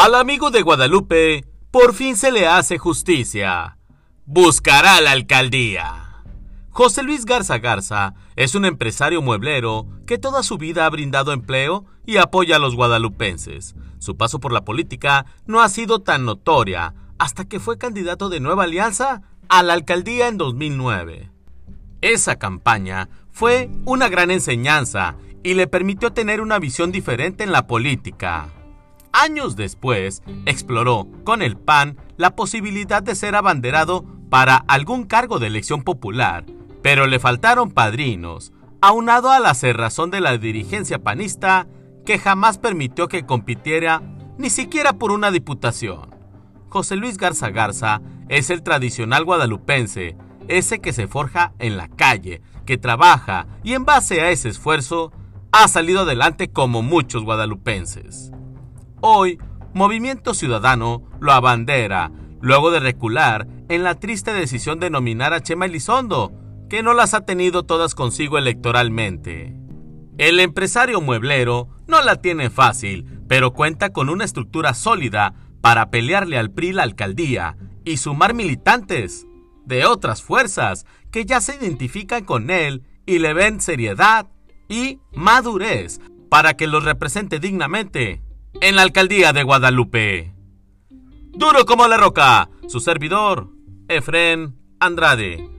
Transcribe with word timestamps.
Al 0.00 0.14
amigo 0.14 0.52
de 0.52 0.62
Guadalupe 0.62 1.44
por 1.72 1.92
fin 1.92 2.16
se 2.16 2.30
le 2.30 2.46
hace 2.46 2.78
justicia. 2.78 3.78
Buscará 4.26 5.00
la 5.00 5.10
alcaldía. 5.10 6.22
José 6.70 7.02
Luis 7.02 7.24
Garza 7.24 7.58
Garza 7.58 8.14
es 8.36 8.54
un 8.54 8.64
empresario 8.64 9.22
mueblero 9.22 9.88
que 10.06 10.16
toda 10.16 10.44
su 10.44 10.56
vida 10.56 10.86
ha 10.86 10.90
brindado 10.90 11.32
empleo 11.32 11.84
y 12.06 12.18
apoya 12.18 12.54
a 12.54 12.58
los 12.60 12.76
guadalupenses. 12.76 13.74
Su 13.98 14.16
paso 14.16 14.38
por 14.38 14.52
la 14.52 14.64
política 14.64 15.26
no 15.46 15.62
ha 15.62 15.68
sido 15.68 15.98
tan 15.98 16.24
notoria 16.24 16.94
hasta 17.18 17.46
que 17.46 17.58
fue 17.58 17.76
candidato 17.76 18.28
de 18.28 18.38
Nueva 18.38 18.62
Alianza 18.62 19.22
a 19.48 19.64
la 19.64 19.72
alcaldía 19.72 20.28
en 20.28 20.38
2009. 20.38 21.32
Esa 22.02 22.36
campaña 22.36 23.08
fue 23.32 23.68
una 23.84 24.08
gran 24.08 24.30
enseñanza 24.30 25.16
y 25.42 25.54
le 25.54 25.66
permitió 25.66 26.12
tener 26.12 26.40
una 26.40 26.60
visión 26.60 26.92
diferente 26.92 27.42
en 27.42 27.50
la 27.50 27.66
política. 27.66 28.52
Años 29.20 29.56
después, 29.56 30.22
exploró 30.46 31.08
con 31.24 31.42
el 31.42 31.56
PAN 31.56 31.96
la 32.16 32.36
posibilidad 32.36 33.02
de 33.02 33.16
ser 33.16 33.34
abanderado 33.34 34.04
para 34.30 34.54
algún 34.68 35.06
cargo 35.06 35.40
de 35.40 35.48
elección 35.48 35.82
popular, 35.82 36.46
pero 36.82 37.08
le 37.08 37.18
faltaron 37.18 37.72
padrinos, 37.72 38.52
aunado 38.80 39.32
a 39.32 39.40
la 39.40 39.54
cerrazón 39.54 40.12
de 40.12 40.20
la 40.20 40.38
dirigencia 40.38 41.00
panista 41.00 41.66
que 42.06 42.20
jamás 42.20 42.58
permitió 42.58 43.08
que 43.08 43.26
compitiera 43.26 44.02
ni 44.38 44.50
siquiera 44.50 44.92
por 44.92 45.10
una 45.10 45.32
diputación. 45.32 46.14
José 46.68 46.94
Luis 46.94 47.16
Garza 47.16 47.50
Garza 47.50 48.00
es 48.28 48.50
el 48.50 48.62
tradicional 48.62 49.24
guadalupense, 49.24 50.16
ese 50.46 50.78
que 50.78 50.92
se 50.92 51.08
forja 51.08 51.54
en 51.58 51.76
la 51.76 51.88
calle, 51.88 52.40
que 52.66 52.78
trabaja 52.78 53.48
y 53.64 53.72
en 53.72 53.84
base 53.84 54.20
a 54.20 54.30
ese 54.30 54.48
esfuerzo 54.48 55.10
ha 55.50 55.66
salido 55.66 56.02
adelante 56.02 56.52
como 56.52 56.82
muchos 56.82 57.24
guadalupenses. 57.24 58.30
Hoy, 59.00 59.38
Movimiento 59.74 60.34
Ciudadano 60.34 61.04
lo 61.20 61.32
abandera, 61.32 62.10
luego 62.40 62.72
de 62.72 62.80
recular 62.80 63.46
en 63.68 63.84
la 63.84 63.94
triste 63.94 64.32
decisión 64.32 64.80
de 64.80 64.90
nominar 64.90 65.32
a 65.32 65.40
Chema 65.40 65.66
Elizondo, 65.66 66.32
que 66.68 66.82
no 66.82 66.94
las 66.94 67.14
ha 67.14 67.24
tenido 67.24 67.62
todas 67.62 67.94
consigo 67.94 68.38
electoralmente. 68.38 69.54
El 70.18 70.40
empresario 70.40 71.00
mueblero 71.00 71.68
no 71.86 72.02
la 72.02 72.16
tiene 72.16 72.50
fácil, 72.50 73.20
pero 73.28 73.52
cuenta 73.52 73.90
con 73.90 74.08
una 74.08 74.24
estructura 74.24 74.74
sólida 74.74 75.34
para 75.60 75.90
pelearle 75.90 76.36
al 76.36 76.50
PRI 76.50 76.72
la 76.72 76.82
alcaldía 76.82 77.56
y 77.84 77.98
sumar 77.98 78.34
militantes 78.34 79.26
de 79.64 79.84
otras 79.86 80.22
fuerzas 80.22 80.86
que 81.12 81.24
ya 81.24 81.40
se 81.40 81.54
identifican 81.54 82.24
con 82.24 82.50
él 82.50 82.82
y 83.06 83.20
le 83.20 83.32
ven 83.32 83.60
seriedad 83.60 84.26
y 84.68 84.98
madurez 85.12 86.00
para 86.28 86.54
que 86.54 86.66
los 86.66 86.84
represente 86.84 87.38
dignamente 87.38 88.22
en 88.60 88.76
la 88.76 88.82
alcaldía 88.82 89.32
de 89.32 89.42
Guadalupe. 89.42 90.34
Duro 91.30 91.64
como 91.66 91.86
la 91.86 91.96
roca, 91.96 92.50
su 92.68 92.80
servidor, 92.80 93.50
Efren 93.88 94.56
Andrade. 94.80 95.57